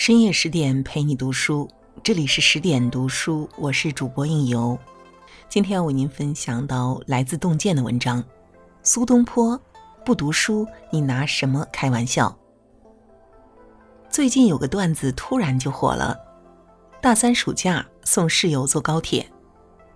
[0.00, 1.68] 深夜十点陪你读书，
[2.02, 4.78] 这里是十点读书，我是主播应由。
[5.46, 8.24] 今天要为您分享到来自洞见的文章：
[8.82, 9.60] 苏东坡
[10.02, 12.34] 不读书，你拿什么开玩笑？
[14.08, 16.18] 最近有个段子突然就火了。
[17.02, 19.30] 大三暑假送室友坐高铁，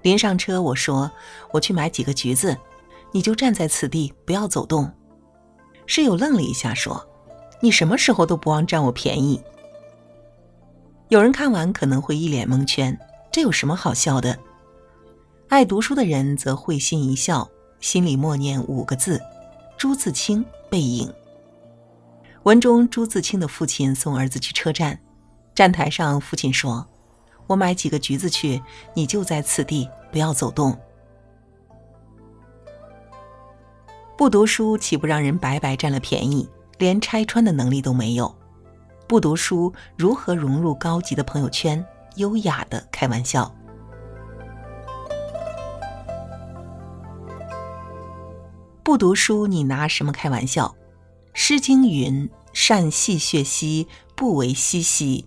[0.03, 1.11] 临上车我说
[1.51, 2.55] 我去买几个橘子，
[3.11, 4.93] 你就站在此地不要走动。
[5.87, 7.03] 室友愣了一下说
[7.63, 9.43] ：“你什么时候都不忘占我便宜。”
[11.15, 12.99] 有人看完可能会一脸蒙圈，
[13.31, 14.37] 这有什么好笑的？
[15.49, 19.21] 爱读书的人则会心一笑，心里默念五个字
[19.79, 21.09] ：“朱自清背影。”
[22.43, 24.99] 文中朱自清的父亲送儿子去车站，
[25.55, 26.85] 站台上父亲说
[27.47, 28.61] ：“我买几个橘子去，
[28.93, 30.77] 你就在此地，不要走动。”
[34.19, 38.35] 不读书岂不让人白白占了便宜，连拆穿的能力都没有？
[39.07, 41.85] 不读书，如何融入高级的朋友圈？
[42.17, 43.55] 优雅的开玩笑。
[48.83, 50.69] 不读书，你拿什么开玩笑？
[51.35, 55.27] 《诗经》云：“善戏谑兮，不为嬉兮。”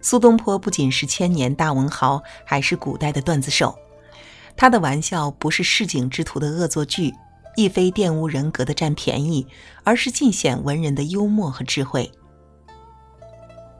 [0.00, 3.78] 苏东坡不仅是千年大文豪，还是古代的段子手。
[4.56, 7.12] 他的玩笑不是市井之徒的恶作剧，
[7.56, 9.46] 亦非玷污人格的占便宜，
[9.84, 12.10] 而是尽显文人的幽默和智慧。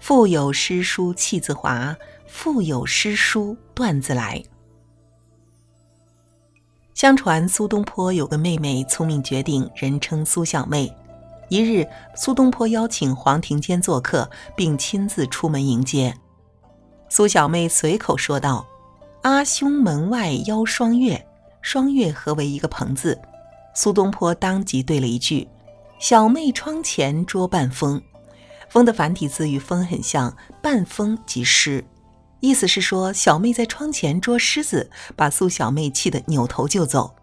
[0.06, 4.44] 腹有诗书气自华，腹有诗书段子来。
[6.92, 10.94] 相传苏东坡有个妹妹聪明绝顶，人称苏小妹。
[11.48, 16.14] 一日，苏东坡邀请黄庭坚做客，并亲自出门迎接。
[17.08, 18.66] 苏小妹随口说道
[19.24, 21.26] ：“阿兄门外邀双月，
[21.62, 23.18] 双月合为一个朋字。”
[23.74, 25.48] 苏东坡当即对了一句
[25.98, 28.02] ：“小妹窗前捉半风。”
[28.74, 31.84] 风的繁体字与风很像，半风即狮，
[32.40, 37.14] 意思是说小妹在窗前捉狮子，把苏小妹气得扭头就走。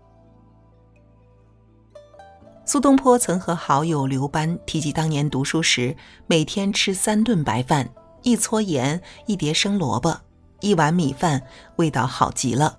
[2.63, 5.93] 苏东坡曾和好友刘班提及当年读书时，
[6.25, 7.89] 每天吃三顿白饭，
[8.21, 10.17] 一撮盐，一碟生萝卜，
[10.61, 11.43] 一碗米饭，
[11.75, 12.77] 味道好极了。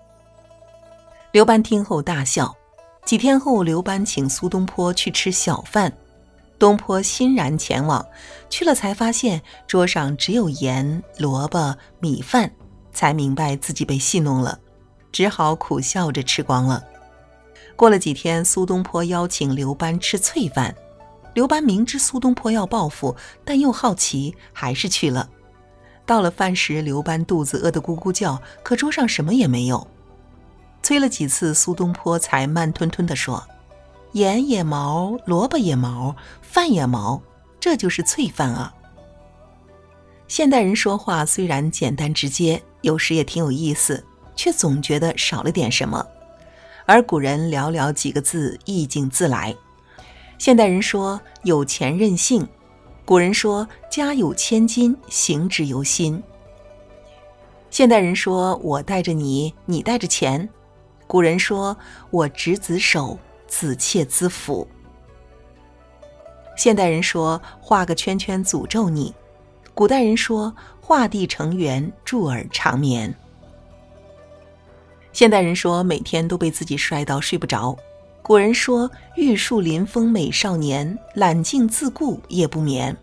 [1.33, 2.57] 刘班听后大笑。
[3.05, 5.93] 几天后，刘班请苏东坡去吃小饭。
[6.63, 8.07] 东坡欣然前往，
[8.49, 12.53] 去了才发现桌上只有盐、萝卜、米饭，
[12.93, 14.61] 才明白自己被戏弄了，
[15.11, 16.85] 只好苦笑着吃光了。
[17.75, 20.73] 过了几天，苏东坡邀请刘班吃脆饭，
[21.35, 25.29] 刘班明知苏东坡要报复，但又好奇，还是去了。
[26.07, 29.85] 到了饭时，刘班肚子饿得咕咕叫，可桌上什么也没有。
[30.81, 33.45] 催了几次，苏东坡才慢吞吞地说。
[34.13, 37.21] 盐也毛，萝卜也毛，饭也毛，
[37.59, 38.75] 这就是脆饭啊！
[40.29, 44.05] 现代人说话虽然简单直接，有时也挺有意思，
[44.37, 46.07] 却总觉得少了点什么。
[46.85, 49.55] 而古人寥寥几个字，意境自来。
[50.37, 52.47] 现代人说有钱任性，
[53.05, 56.23] 古人说家有千金，行之由心。
[57.71, 60.47] 现代人说我带着你，你带着钱，
[61.07, 61.75] 古人说
[62.11, 63.19] 我执子手。
[63.53, 64.67] 子妾资福。
[66.57, 69.15] 现代人说画个圈圈诅咒你，
[69.75, 73.15] 古代人说画地成圆祝尔长眠。
[75.13, 77.77] 现代人说每天都被自己帅到睡不着，
[78.23, 82.97] 古人说玉树临风美少年，揽镜自顾夜不眠。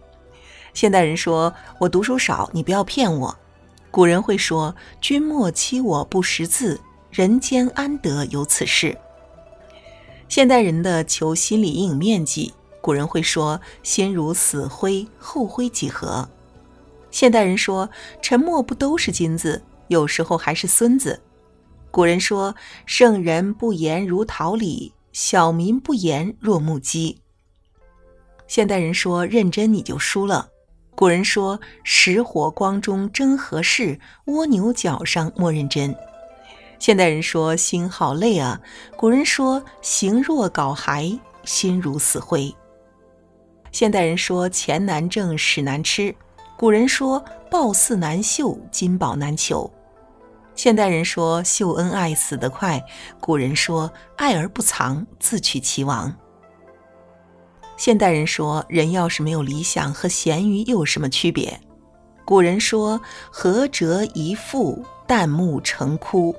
[0.73, 3.37] 现代人说我读书少，你不要骗我，
[3.91, 8.97] 古人会说君莫欺我不识字，人间安得有此事。
[10.29, 16.29] 现代人的求心理阴影面积，古人会说“心如死灰，后灰几何”。
[17.09, 17.89] 现代人说
[18.21, 21.19] “沉默不都是金子，有时候还是孙子”。
[21.89, 27.19] 古人说“圣人不言如桃李，小民不言若木鸡”。
[28.47, 30.49] 现代人说“认真你就输了”。
[30.93, 35.95] 古人说“石火光中争何事，蜗牛角上莫认真”。
[36.79, 38.59] 现代人说心好累啊，
[38.95, 42.55] 古人说形若槁骸，心如死灰。
[43.71, 46.15] 现代人说钱难挣，屎难吃，
[46.57, 49.69] 古人说褒姒难绣，金宝难求。
[50.55, 52.83] 现代人说秀恩爱死得快，
[53.19, 56.13] 古人说爱而不藏，自取其亡。
[57.75, 61.59] 现代人说人要是没有理想，和咸鱼又有什么区别？
[62.25, 62.99] 古人说
[63.29, 66.35] 合折一腹，旦暮成枯。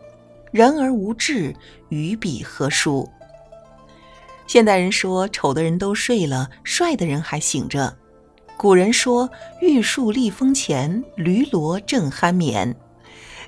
[0.50, 1.54] 人而无志，
[1.90, 3.08] 与彼何殊？
[4.48, 7.96] 现代人说丑的人都睡了，帅的人还醒着。
[8.56, 9.30] 古人说
[9.62, 12.74] “玉树临风前，驴骡正酣眠”。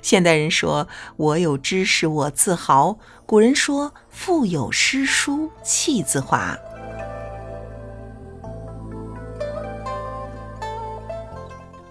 [0.01, 2.97] 现代人说“我有知识我自豪”。
[3.27, 6.57] 古人说“腹有诗书气自华”。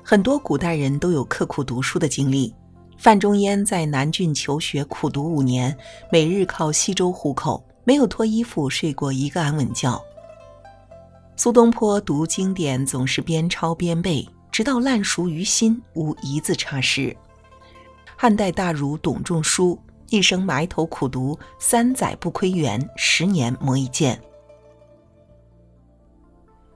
[0.02, 2.54] 很多古代人都有刻苦读书的经历。
[3.02, 5.76] 范仲淹在南郡求学，苦读五年，
[6.08, 10.00] 每日靠稀粥糊口，没有脱衣服睡过一个安稳觉。
[11.34, 17.16] 苏东坡读经典总是边抄边背，直到烂熟于心，无一字差失。
[18.16, 19.76] 汉代大儒董仲舒
[20.08, 24.16] 一生埋头苦读，三载不窥园，十年磨一剑。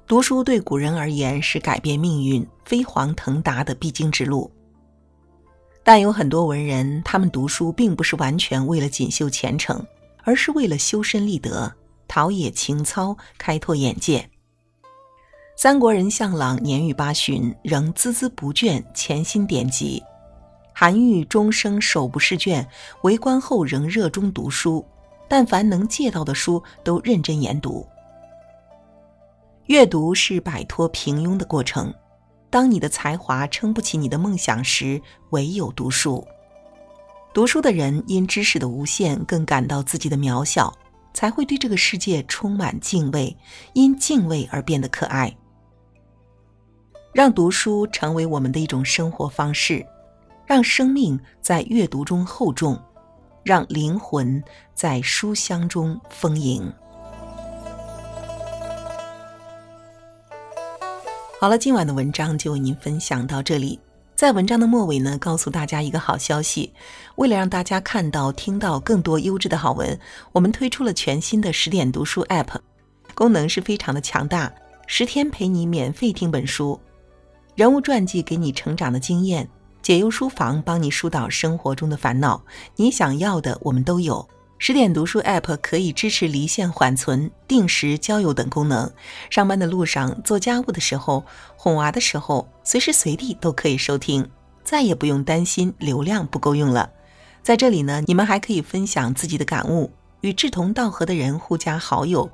[0.09, 4.51] 读书对古人而言是改变命运、飞黄腾达的必经之路。
[5.87, 9.87] 但有很多文人，他们读书并不是完全为了锦绣前程，
[10.25, 11.73] 而是为了修身立德、
[12.09, 14.29] 陶冶情操、开拓眼界。
[15.57, 20.03] 三国人向朗年逾八旬，仍孜孜不倦，潜心典籍；
[20.75, 22.67] 韩愈终生手不释卷，
[23.03, 24.85] 为官后仍热衷读书，
[25.29, 27.87] 但凡能借到的书都认真研读。
[29.67, 31.95] 阅读是摆脱平庸的过程。
[32.49, 35.01] 当你的才华撑不起你的梦想时，
[35.31, 36.27] 唯有读书。
[37.35, 40.73] 读书的人因知识的无限，更感到自己的渺小，
[41.13, 43.37] 才会对这个世界充满敬畏，
[43.75, 45.37] 因敬畏而变得可爱。
[47.13, 49.85] 让读书成为我们的一种生活方式，
[50.47, 52.79] 让生命在阅读中厚重，
[53.43, 54.43] 让灵魂
[54.75, 56.73] 在书香中丰盈。
[61.39, 63.79] 好了，今晚的文章就为您分享到这里。
[64.15, 66.73] 在文章的末尾呢，告诉大家一个好消息：
[67.17, 70.01] 为了让大家看到、听到更多优质的好文，
[70.33, 72.59] 我们推出了全新的十点读书 App，
[73.15, 74.51] 功能是非常的强大，
[74.87, 76.81] 十天陪你免费听本书。
[77.55, 79.47] 人物传记给你成长的经验，
[79.83, 82.43] 解忧书房帮你疏导生活中的烦恼，
[82.77, 84.27] 你想要的我们都有。
[84.59, 88.91] 十点读书 App 可以支持离线缓存、定时交友等功能，
[89.31, 91.25] 上班的路上、做家务的时候、
[91.57, 94.29] 哄娃的时候，随时随地都可以收听，
[94.65, 96.91] 再也不用担心流量不够用了。
[97.43, 99.93] 在这里呢，你们还可以分享自己的感悟，
[100.23, 102.31] 与志同道合的人互加好友，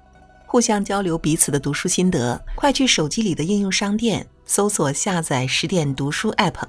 [0.46, 2.42] 互相交流彼此的读书心得。
[2.54, 4.26] 快去手机里的应用商店。
[4.44, 6.64] 搜索下载十点读书 App，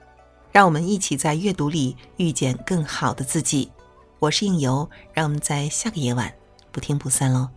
[0.51, 3.71] 让我们一起在阅读里遇见更好的自己。
[4.23, 6.33] 我是应由，让我们在下个夜晚
[6.71, 7.49] 不听不散喽。